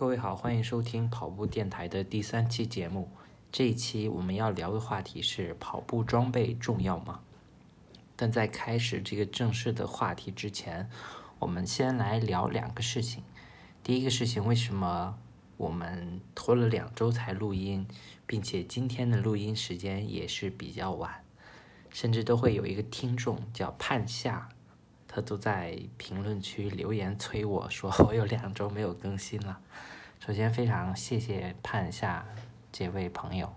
[0.00, 3.10] 各位好，欢迎收听跑步电台的第三期节目。
[3.52, 7.20] 这一期我们要聊的话题是跑步装备重要吗？
[8.16, 10.88] 但在开始这个正式的话题之前，
[11.38, 13.22] 我们先来聊两个事情。
[13.82, 15.18] 第一个事情，为什么
[15.58, 17.86] 我们拖了两周才录音，
[18.26, 21.22] 并且今天的录音时间也是比较晚，
[21.90, 24.48] 甚至都会有一个听众叫盼夏。
[25.12, 29.58] 他都在评论区留言催我说 我有两周没有更新了。
[30.24, 32.24] 首先非常谢谢盼夏
[32.70, 33.52] 这位朋友。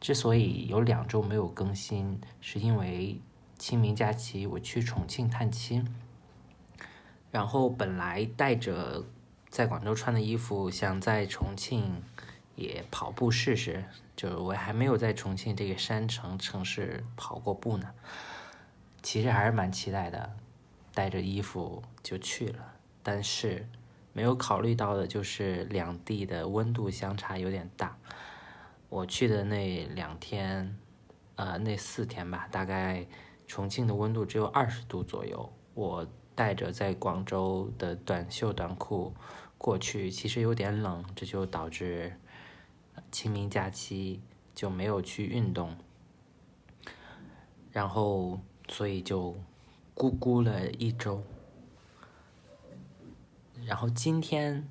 [0.00, 3.20] 之所以有两周没有更新，是因为
[3.58, 5.92] 清明假期我去重庆探亲，
[7.32, 9.02] 然后本来带着
[9.48, 12.02] 在广州穿的衣服，想在重庆
[12.54, 13.84] 也跑步试试，
[14.14, 17.90] 就是我还没有在重庆这个山城城市跑过步呢，
[19.02, 20.36] 其实还是蛮期待的。
[20.94, 23.68] 带着衣服就去了，但是
[24.12, 27.98] 没有考虑到的就是两地的温度相差有点大。
[28.88, 30.78] 我去的那两天，
[31.34, 33.04] 呃，那四天吧，大概
[33.48, 35.52] 重庆的温度只有二十度左右。
[35.74, 36.06] 我
[36.36, 39.12] 带着在广州的短袖短裤
[39.58, 42.16] 过去，其实有点冷，这就导致
[43.10, 44.22] 清明假期
[44.54, 45.76] 就没有去运动，
[47.72, 49.36] 然后所以就。
[49.94, 51.22] 咕咕了一周，
[53.64, 54.68] 然后今天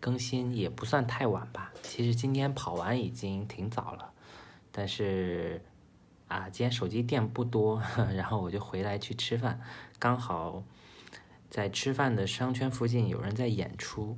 [0.00, 1.70] 更新也不算太晚吧。
[1.82, 4.12] 其实今天跑完已经挺早了，
[4.72, 5.62] 但是
[6.28, 7.82] 啊，今天手机电不多，
[8.16, 9.60] 然后我就回来去吃饭。
[9.98, 10.64] 刚好
[11.50, 14.16] 在吃饭的商圈附近有人在演出，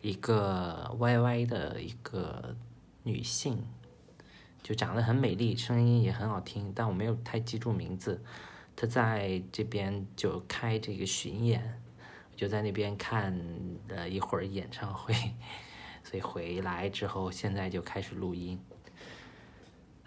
[0.00, 2.56] 一个 YY 的一个
[3.04, 3.64] 女性，
[4.64, 8.20] 就长得很美丽，声音也很好听，但我没有太记住名字。
[8.74, 11.80] 他在这边就开这个巡演，
[12.34, 13.38] 就在那边看
[13.88, 15.14] 了一会儿演唱会，
[16.02, 18.58] 所以回来之后现在就开始录音。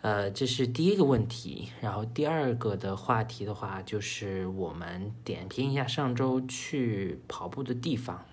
[0.01, 8.23] 呃，这是第一个问题，然后第二个的话题的话，就是我们点评一下上周去跑步的地方，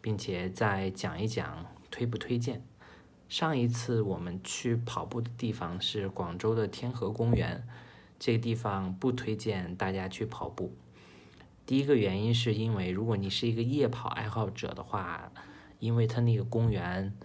[0.00, 2.64] 并且再讲一讲推不推荐。
[3.28, 7.64] 上一次我们去跑步的地方是广州的天河公园。
[8.18, 10.74] 这个地方不推荐大家去跑步。
[11.66, 15.32] 第一个原因是因为，如果你是一个夜跑爱好者的话，
[15.78, 17.16] 因为它那个公园，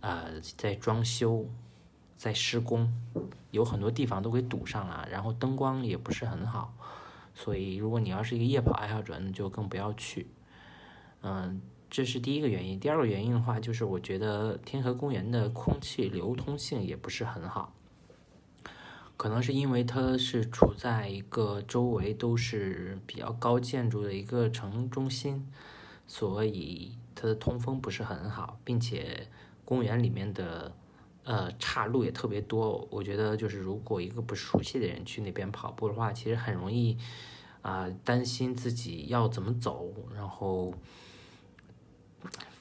[0.00, 1.48] 呃，在装修，
[2.16, 2.92] 在施工，
[3.52, 6.74] 有很多地方都给堵上了，然后灯光也不是很好，
[7.34, 10.26] 所以如果你要是一个夜跑爱好者，那就更不要去。
[11.22, 12.78] 嗯，这是第一个原因。
[12.78, 17.72] 第二个原因的话，就是我觉得天河公园的空气流通性也不是很好。
[19.16, 25.50] 可能是因为它是处在一个周围都是比较高建筑的一个城中心，
[26.06, 29.26] 所以它的通风不是很好，并且
[29.64, 30.74] 公园里面的
[31.24, 32.86] 呃岔路也特别多。
[32.90, 36.98] 我觉得就是如果一个不熟悉的人去那边跑步的话，其实很容易
[37.62, 40.74] 啊担心自己要怎么走，然后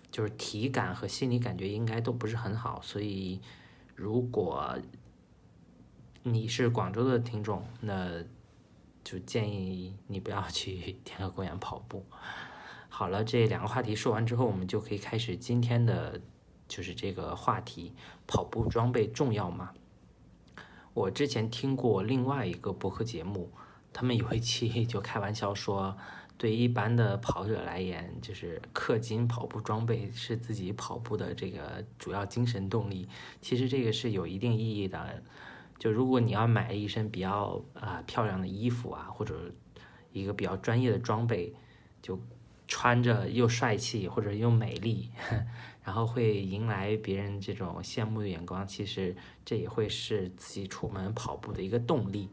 [0.09, 2.79] 就是体感和心理感觉应该都不是很好。
[2.81, 3.41] 所以
[3.93, 4.79] 如果
[6.28, 8.24] 你是广州的听众，那
[9.03, 12.03] 就建议你不要去 天河公园跑步。
[12.90, 16.19] 好了，这两个话题说完之后，我们就可以开始今天的，
[16.68, 17.94] 就是这个话题：
[18.25, 19.74] 跑步装备重要吗？
[20.96, 23.52] 我之前听过另外一个博客节目，
[23.94, 25.96] 他们有一期 就开玩笑说，
[26.40, 33.08] 对一般的跑者来言，就是氪金跑步装备是自己跑步的这个主要精神动力。
[33.41, 35.22] 其实这个是有一定意义的。
[35.78, 39.52] 就如果你要买一身比较啊漂亮的衣服啊，或者
[40.13, 41.53] 一个比较专业的装备，
[42.02, 42.18] 就
[42.66, 45.12] 穿着又帅气或者又美丽，
[45.84, 52.30] 然后会迎来别人这种羡慕的眼光，其实这也会是自己出门跑步的一个动力。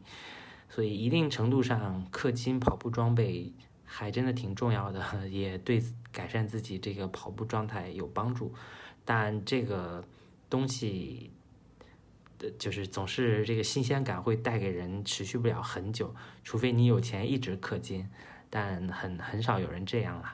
[0.69, 3.51] 所以一定程度上，氪金跑步装备
[3.83, 5.83] 还真的挺重要的， 也对
[6.13, 8.53] 改善自己这个跑步状态有帮助。
[9.03, 10.03] 但这个
[10.49, 11.29] 东西。
[12.57, 16.13] 就是总是这个新鲜感会带给人持续不了很久，
[16.43, 18.07] 除非你有钱一直氪金，
[18.49, 20.33] 但很很少有人这样了。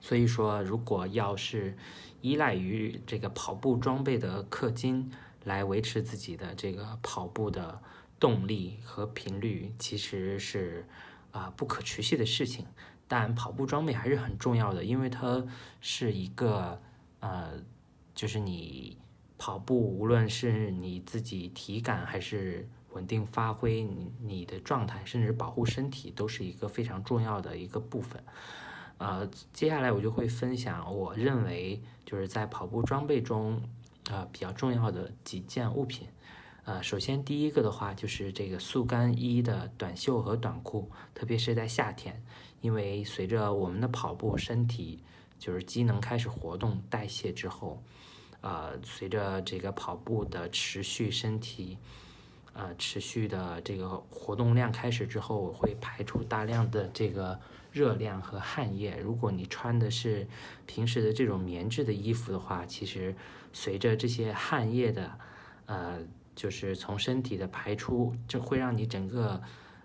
[0.00, 1.76] 所以说，如果要是
[2.20, 5.10] 依赖于这个跑步装备的氪金
[5.44, 7.80] 来维持自己的这个跑步的
[8.20, 10.86] 动力和频率，其实是
[11.32, 12.66] 啊不可持续的事情。
[13.06, 15.44] 但跑步装备还是很重要的，因为它
[15.80, 16.80] 是一个
[17.20, 17.52] 呃，
[18.14, 18.98] 就是你。
[19.44, 28.24] 跑步，无论是你自己体感还是稳定发挥，你你的状态，甚至保护身体，都是一个非常重要的一个部分。
[28.96, 33.60] 呃，接下来我就会分享我认为就是在跑步装备中，
[34.08, 36.08] 呃比较重要的几件物品。
[36.64, 42.24] 呃，首先第一个的话就是这个速干衣的短袖和短裤，特别是在夏天，
[42.62, 45.04] 因为随着我们的跑步，身体
[45.38, 47.82] 就是机能开始活动代谢之后，
[48.44, 51.78] 呃，随着这个跑步的持续，身体
[52.52, 57.40] 呃持续的这个活动量开始之后，会排出大量的这个
[57.72, 58.98] 热量和汗液。
[59.02, 60.26] 如果你穿的是
[60.66, 63.16] 平时的这种棉质的衣服的话，其实
[63.52, 65.18] 随着这些汗液的
[65.64, 65.98] 呃。
[66.36, 69.40] 就是从身体的排出，这会让你整个，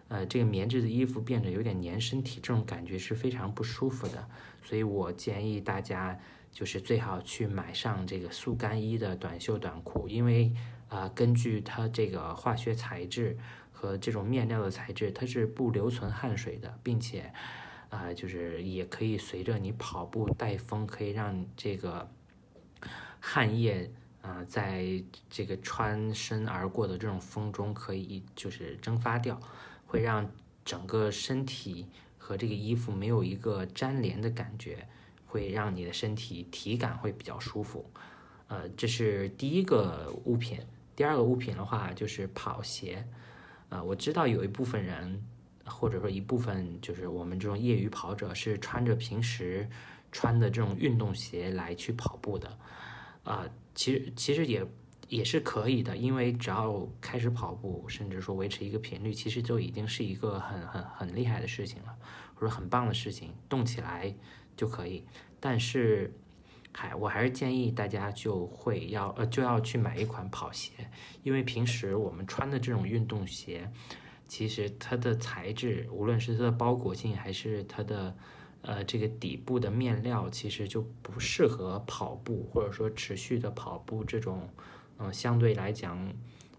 [0.08, 4.28] 呃，这个棉质的衣服变得有点粘身体，这种感觉是非常不舒服的。
[4.64, 6.20] 所以我建议大家，
[6.52, 10.52] 就是最好去买上这个速干衣的短袖短裤，因为
[10.88, 13.38] 啊，根据它这个化学材质
[13.72, 17.32] 和这种面料的材质，它是不留存汗水的，并且，
[17.90, 22.10] 啊，就是也可以随着你跑步带风，可以让这个
[23.20, 23.92] 汗液。
[24.22, 29.40] 啊，在这个穿身而过的这种风中，可以就是蒸发掉，
[29.88, 30.30] 会让
[30.66, 31.88] 整个身体
[32.18, 34.86] 和这个衣服没有一个粘连的感觉，
[35.30, 37.90] 会让你的身体体感会比较舒服。
[38.48, 40.60] 呃，这是第一个物品。
[40.96, 43.08] 第二个物品的话就是跑鞋。
[43.70, 45.24] 呃，我知道有一部分人，
[45.64, 49.70] 或者说一部分就是我们这种业余跑者是穿着平时
[50.12, 52.58] 穿的这种运动鞋来去跑步的。
[53.24, 54.66] 啊，其实其实也
[55.08, 61.96] 也是可以的，因为只要开始跑步，甚至说维持一个频率，其实就已经是一个很很很厉害的事情了，
[62.34, 64.14] 或者很棒的事情，动起来
[64.60, 65.06] 就可以。
[65.40, 66.14] 但是，
[66.74, 70.74] 还我还是建议大家就会要呃就要去买一款跑鞋，
[71.24, 73.72] 因为平时我们穿的这种运动鞋，
[74.28, 78.16] 其实它的材质，无论是它的包裹性还是它的。
[78.62, 84.50] 呃，这个底部的面料其实就不适合跑步，或者说持续的跑步这种，
[84.98, 86.14] 嗯，相对来讲，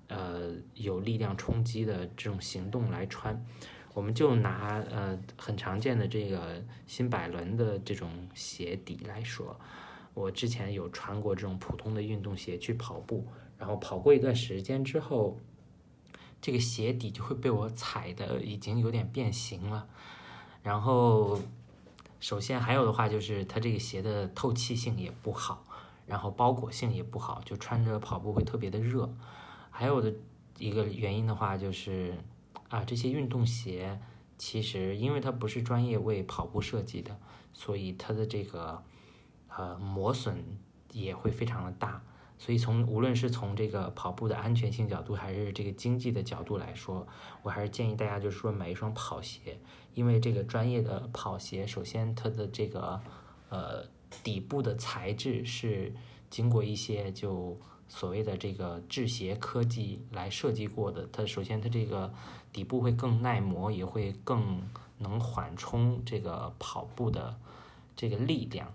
[0.08, 3.44] 呃，有力量冲击的这种行动来穿。
[3.94, 9.58] 我们就拿呃很常见的这个新百伦的这种鞋底来说，
[10.14, 13.26] 我之前有穿过这种普通的运动鞋去跑步，
[13.58, 15.38] 然后跑过一段时间之后，
[16.40, 19.88] 这个鞋底就会被我踩的已经有点变形了，
[20.62, 21.40] 然后。
[22.22, 25.64] 首先还有的话就是它这个鞋的透气性也不好，
[26.04, 29.10] 然后包裹性也不好，就穿着跑步会特别的热。
[29.70, 30.12] 还有的
[30.58, 32.14] 一个原因的话就是，
[32.70, 34.00] 啊这些运动鞋
[34.38, 37.14] 其实因为它不是专业为跑步设计的，
[37.52, 38.82] 所以它的这个
[39.55, 40.43] 呃磨损
[40.93, 42.02] 也会非常的大。
[42.38, 47.06] 所以从无论是从这个跑步的安全性角度，还是这个经济的角度来说，
[47.43, 49.61] 我还是建议大家就是说买一双跑鞋，
[49.93, 52.99] 因为这个专业的跑鞋，首先它的这个
[53.50, 53.84] 呃
[54.23, 55.93] 底部的材质是
[56.31, 57.58] 经过一些就
[57.90, 62.10] 所谓的这个制鞋科技来设计过的，它首先它这个
[62.52, 64.62] 底部会更耐磨，也会更
[64.98, 67.37] 能缓冲这个跑步的
[67.96, 68.72] 这个力量。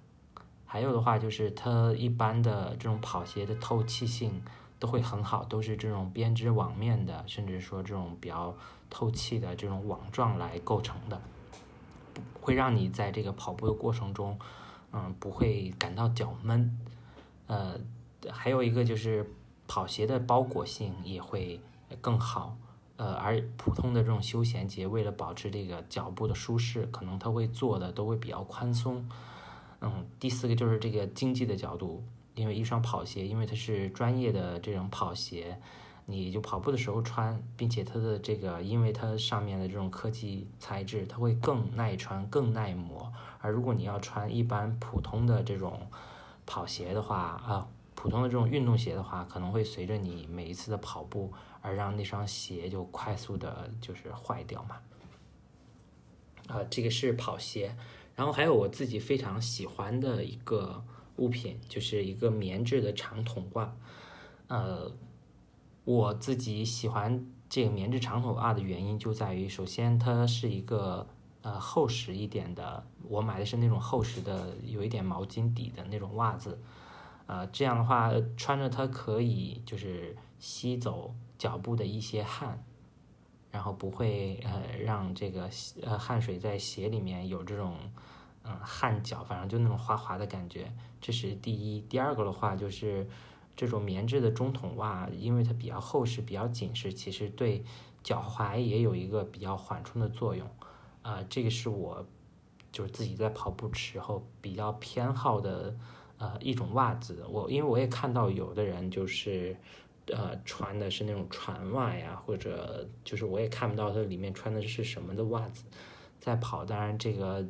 [0.65, 4.41] 还有的话就是它一般的这种跑鞋的透气性
[4.79, 8.53] 都会很好，都是这种编织网面的，甚至说这种比较
[8.89, 11.21] 透气的这种网状来构成的，
[12.41, 14.37] 会让你在这个跑步的过程中，
[14.91, 16.77] 嗯，不会感到脚闷。
[17.47, 17.79] 呃，
[18.31, 19.29] 还有一个就是
[19.67, 21.59] 跑鞋的包裹性也会
[22.01, 22.57] 更好。
[22.97, 29.05] 呃，而普通的这种休闲鞋，为了保持这个脚部的舒适，可能它会做的都会比较宽松。
[29.81, 32.01] 嗯，第四个就是这个经济的角度，
[32.35, 35.59] 因为一双跑鞋，因为它是专业的这种跑鞋，
[36.05, 43.11] 你就跑步的时候穿，并且它的这个，因为它上面的这种科技材质，它会更耐穿、更耐磨。
[43.41, 45.85] 而如果你要穿一般普通的这种
[46.45, 47.67] 跑鞋的话，啊，
[48.05, 54.77] 普通的这种运动鞋的话，可能会随着你每一次的跑步而让那双鞋就快速的就是坏掉嘛。
[56.47, 57.75] 啊，这个是跑鞋。
[58.15, 60.85] 然后还有我自己非常喜欢的一个
[61.15, 63.75] 物品，就是一个棉质的长筒袜。
[64.49, 64.91] 呃，
[65.83, 71.07] 我自己喜欢这个棉质长筒袜的原因就在于，首先它是一个
[71.41, 76.59] 呃厚实一点的，我买的是那种厚实的，有一点毛巾底的那种袜子。
[77.27, 82.63] 呃，这样的话穿着它可以就是吸走脚部的一些汗。
[83.51, 85.49] 然后不会呃让这个
[85.81, 87.77] 呃汗水在鞋里面有这种
[88.43, 91.79] 嗯汗脚，反正就那种滑滑的感觉，这是第一。
[91.79, 93.07] 第二个的话就是
[93.55, 97.63] 这种棉质的中筒袜，因为它比较厚实、比较紧实，其实对
[98.03, 100.45] 脚踝也有一个比较缓冲的作用。
[101.01, 102.05] 啊，这个是我
[102.73, 105.73] 就是自己在跑步时候比较偏好的
[106.17, 107.25] 呃一种袜子。
[107.29, 109.55] 我因为我也看到有的人就是
[110.07, 115.63] 呃穿的是那种船袜呀，或者就是我也看不到它里面穿的是什么的袜子
[116.19, 116.63] 在跑。
[116.65, 117.45] 当然这个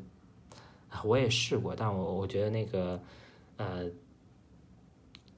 [1.03, 3.01] 我也试过，但我我觉得那个
[3.57, 3.89] 呃。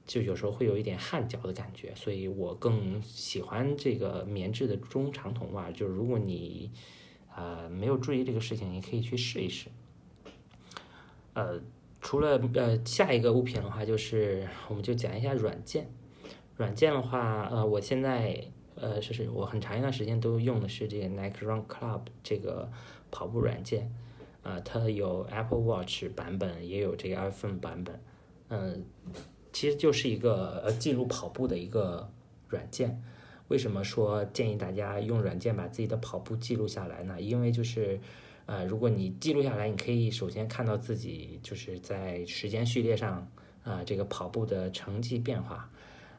[0.08, 5.70] 就有时候会有一点汗脚的感觉，所以我更喜欢这个棉质的中长筒袜。
[5.70, 6.72] 就是如果你
[7.36, 9.68] 呃没有注意这个事情，你可以去试一试。
[11.34, 11.60] 呃，
[12.00, 15.90] 除了呃下一个物品的话，就是我们就讲一下软件。
[16.56, 18.42] 软件的话，呃，我现在
[18.74, 22.70] 呃就是我很长一段时间都用的是这个 Nike Run Club 这个
[23.10, 23.92] 跑步软件。
[24.42, 28.00] 啊，它有 Apple Watch 版本，也有这个 iPhone 版本。
[28.48, 28.84] 嗯。
[29.50, 32.12] 其实就是一个呃记录跑步的一个
[32.48, 33.02] 软件。
[33.48, 37.18] 为什么说建议大家用软件把自己的跑步记录下来呢？
[37.18, 37.98] 因为就是，
[38.48, 43.30] 呃，如果你记录下来，你可以首先看到自己就是在时间序列上
[43.62, 45.70] 啊这个跑步的成绩变化，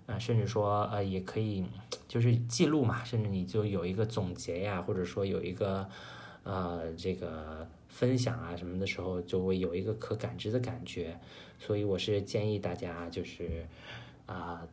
[0.05, 1.65] 啊，甚至说呃也可以
[2.07, 5.89] 就是记录嘛，甚至你就有一个总结呀，或者说有一个
[6.43, 7.67] 呃这个。
[7.91, 11.19] 分享啊什么的时候，就会有一个可感知的感觉，
[11.57, 13.65] 所以我是建议大家就是
[14.27, 14.65] 啊，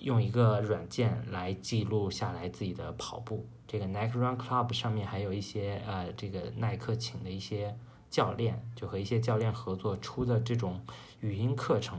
[0.00, 3.46] 用一个软件来记录下来自己的跑步。
[3.68, 7.76] 这个 Nike Run Club 上面还有一些呃，这个耐克请的一些
[8.10, 10.80] 教练，就和一些教练合作出的这种
[11.20, 11.98] 语音课程。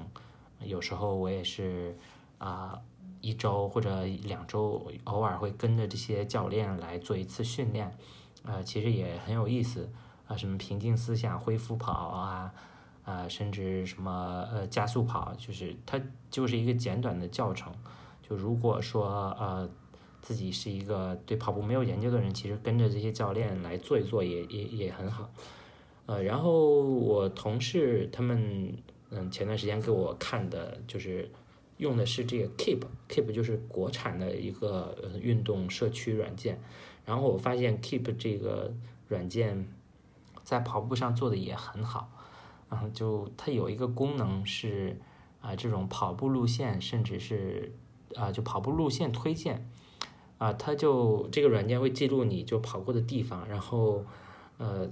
[0.64, 1.96] 有时候我也是
[2.40, 2.82] 啊，
[3.22, 7.96] 一周或者两周偶尔会跟着这些教练来做一次训练，
[8.44, 9.90] 呃，其实也很有意思。
[10.28, 12.54] 啊，什么平静思想、恢复跑啊，
[13.04, 16.00] 啊，甚至什么呃加速跑，就是它
[16.30, 17.74] 就是一个简短的教程。
[18.22, 19.68] 就如果说呃
[20.30, 25.28] 自己是一个对跑步没有研究的人，其实跟着这些教练来做一做也也也很好。
[26.06, 28.78] 呃，然后我同事他们
[29.10, 31.32] 嗯前段时间给我看的就是
[31.78, 36.62] 用的是这个 Keep，Keep 就是国产的一个运动社区软件。
[37.04, 38.72] 然后我发现 Keep 这个
[39.08, 39.68] 软件。
[40.42, 42.10] 在跑步上做的也很好，
[42.72, 45.00] 然后就它有一个功能是
[45.42, 47.72] 啊，这种跑步路线，甚至是
[48.16, 49.70] 啊，就跑步路线推荐
[50.40, 54.04] 啊，它就这个软件会记录你就跑过的地方，然后
[54.58, 54.90] 呃，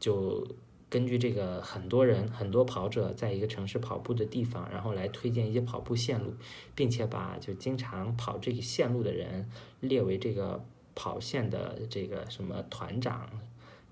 [0.00, 0.46] 就
[0.88, 6.32] 根据这个很多人很多跑者在一个城市跑步的地方，然后来推荐一些跑步线路，
[6.74, 9.46] 并且把就经常跑这个线路的人
[9.80, 13.28] 列为这个跑线的这个什么团长。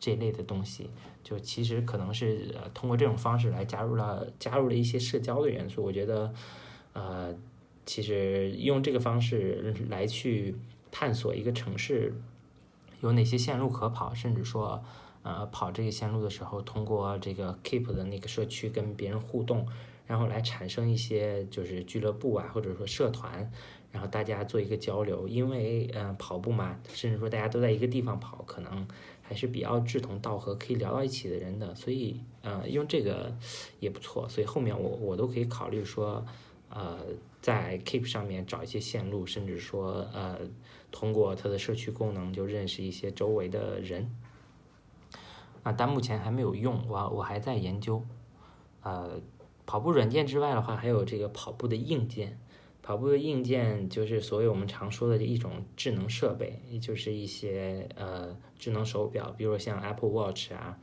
[0.04, 0.90] 这类的东西，
[1.22, 5.80] 就其实可能是通过这种方式来加入了加入了一些社交的元素。
[5.80, 6.34] 我觉得，
[6.92, 7.32] 呃，
[7.86, 10.56] 其实用这个方式来去
[10.92, 12.14] 探索一个城市
[13.00, 14.80] 有哪些线路可跑，甚至说
[15.24, 19.66] 呃跑这个线路的时候，通过这个 Keep 的那个社区跟别人互动，
[20.06, 23.50] 然后来产生一些就是俱乐部啊，或者说社团，
[23.90, 25.26] 然后大家做一个交流。
[25.26, 28.86] 因为嗯跑步嘛，甚至说大家都在一个地方跑，可能。
[29.24, 33.34] 还是比较志同道合，可以聊到一起的人的，所以呃，用这个
[33.80, 34.28] 也不错。
[34.28, 36.22] 所以后面我我都可以考虑说，
[36.68, 36.98] 呃，
[37.40, 40.38] 在 Keep 上面找一些线路，甚至说呃，
[40.92, 44.14] 通过它的社区功能就认识一些周围的人。
[45.64, 48.04] 啊，但目前还没有用，我我还在研究。
[48.82, 49.20] 呃，
[49.64, 52.38] 跑步软件之外的话，还有这个跑步的硬件。
[52.82, 60.76] 跑步的硬件就是所谓我们常说的一种智能设备，也就是一些呃智能手表，比如像 Apple Watch 啊，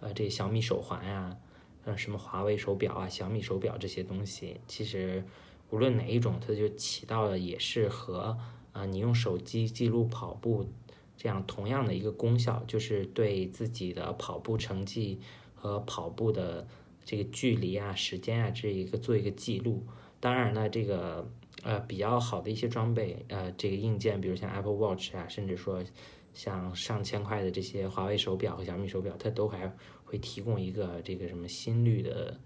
[0.00, 1.36] 呃这小米手环呀，
[1.84, 5.24] 呃什么华为手表啊、小米手表这些东西，其实
[5.70, 8.36] 无论哪一种，它就起到的也是和
[8.74, 10.68] 啊你用手机记录跑步
[11.16, 15.18] 这样同样的一个功效，就是对自己的跑步成绩
[15.54, 16.68] 和跑步的
[17.06, 19.82] 这个距离啊、时间啊这一个做一个记录。
[20.20, 21.26] 当然呢，这个。
[21.62, 25.82] 呃，比较好的一些装备，呃，这个硬件，比如像 Apple Watch 啊，甚至说
[26.34, 29.72] 像上千块的这些华为手表和小米手表，它都还
[30.04, 32.38] 会提供一个这个什么心率的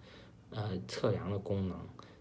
[0.50, 1.76] 呃测量的功能，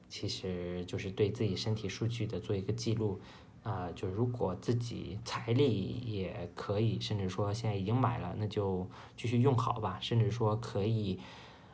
[0.09, 3.19] 其实就是对自己身体数据的做一个记录
[3.67, 3.91] 啊。
[3.95, 9.97] 就如果自己财力也可以，甚至说现在已经买了，那就继续用好吧。
[10.01, 11.19] 甚至说可以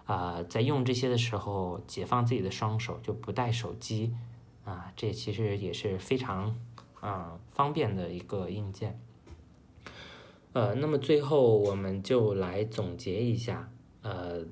[0.05, 4.13] 啊，在用这些的时候解放自己的双手，就不带手机。
[4.65, 6.57] 啊，这其实也是非常
[7.01, 8.97] 啊方便的一个硬件。
[10.53, 13.69] 呃，那么最后我们就来总结一下，
[14.03, 14.45] 呃，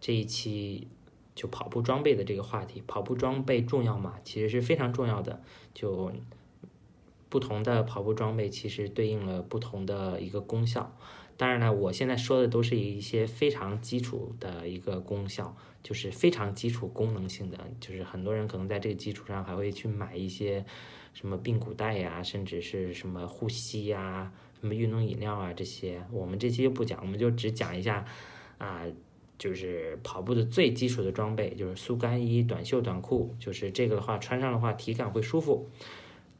[0.00, 0.88] 这一期
[1.34, 2.82] 就跑步装备的这个话题。
[2.88, 4.14] 跑步装备重要吗？
[4.24, 5.40] 其实是非常重要的。
[5.72, 6.10] 就
[7.28, 10.96] 不同的跑步装备其实对应了不同的一个功效。
[11.36, 20.64] 当然了，我现在说的都是一些非常基础的一个功效，就是非常基础功能性的，就是很多人可能在这个基础上还会去买一些
[21.12, 26.02] 什么髌骨带呀，甚至是什么护膝呀、什么运动饮料啊这些。
[26.10, 28.06] 我们这期就不讲，我们就只讲一下
[28.56, 28.86] 啊，
[29.36, 35.68] 就是跑步的最基础的装备，就是速干衣、短袖短裤，就是这个的话穿上的话体感会舒服。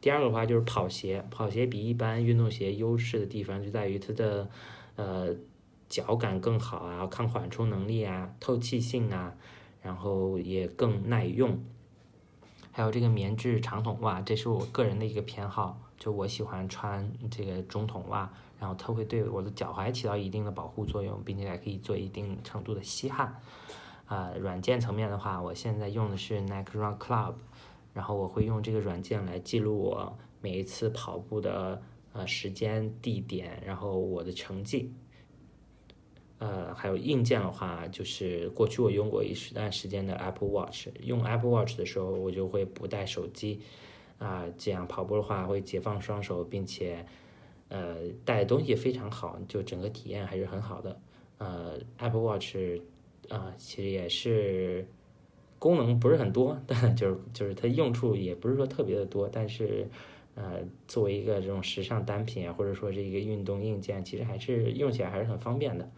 [0.07, 4.49] 第二个的话就是跑鞋，跑鞋比一般运动鞋优势的地方就在于它的。
[4.95, 5.35] 呃，
[5.89, 9.35] 脚感更好啊，抗缓冲能力啊，透气性啊，
[9.83, 11.61] 然后也更耐用。
[12.71, 23.39] 还有这个棉质长筒袜，这是我个人的一个偏好，就我喜欢穿这个中筒袜，然后它会对我的脚踝起到一定的保护作用，并且还可以做一定程度的吸汗。
[24.07, 27.35] 啊，软件层面的话，我现在用的是 Nike Run Club，
[27.97, 31.83] 然后我会用这个软件来记录我每一次跑步的。
[32.19, 34.91] 呃，时间、地点，然后我的成绩，
[36.39, 43.61] 呃，还有硬件的话，就是过去我用过一段时间的 Apple Watch，用 Apple Watch 的时候，我就会不带手机，
[44.17, 47.05] 啊，这样跑步的话会解放双手，并且，
[47.69, 50.99] 呃，带东西非常好，就整个体验还是很好的。
[51.37, 52.57] 呃，Apple Watch，
[53.29, 54.89] 啊，其实也是
[55.67, 59.89] 功能不是很多， 但就是就是它用处也不是说特别的多，但是。
[60.39, 65.91] 呃，作为一个这种时尚单品啊，或者说这一个运动硬件，其实还是用起来还是很方便的。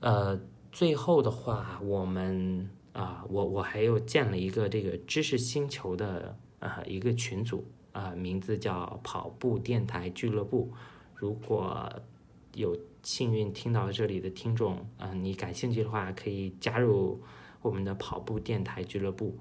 [0.00, 0.38] 呃，
[0.70, 10.70] 最后的话，我们啊，我我还有建了一个这个知识星球的啊一个群组啊，名字叫跑步电台俱乐部。
[11.14, 11.90] 如果
[12.52, 17.18] 有幸运听到这里的听众啊，你感兴趣的话，可以加入
[17.66, 19.36] 我们的跑步电台俱乐部。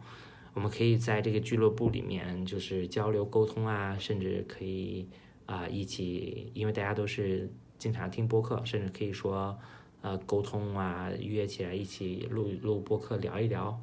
[0.53, 5.07] 我们可以在这个俱乐部里面，就是交流沟通啊，甚至可以
[5.45, 9.59] 啊一起，因为大家都是经常听播客，甚至可以说
[10.01, 13.77] 呃沟通啊，约起来一起录录播客聊一聊。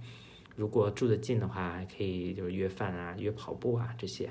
[0.57, 4.31] 如果住得近的话，可以就是约饭啊，约跑步啊，这些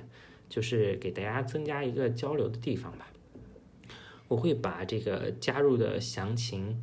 [0.49, 3.07] 就是给大家增加一个交流的地方吧。
[4.27, 6.81] 我会把这个加入的详情，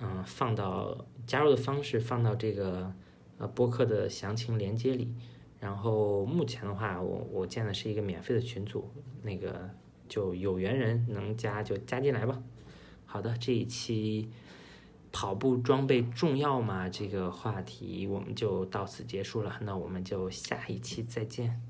[0.00, 2.92] 嗯，放到加入的方式放到这个。
[3.36, 5.12] 呃，播客的详情连接里，
[5.58, 8.88] 然后目前的话，我我建的是一个免费的群组，
[9.22, 9.68] 那个
[10.08, 12.40] 就有缘人能加就加进来吧。
[13.04, 14.30] 好的，这一期
[15.10, 16.88] 跑步装备重要吗？
[16.88, 21.60] 这个话题我们就到此结束了，那我们就下一期再见。